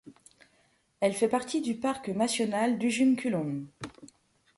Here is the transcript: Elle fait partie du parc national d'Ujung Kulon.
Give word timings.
Elle 0.99 1.13
fait 1.13 1.27
partie 1.29 1.61
du 1.61 1.75
parc 1.75 2.07
national 2.09 2.79
d'Ujung 2.79 3.15
Kulon. 3.15 3.67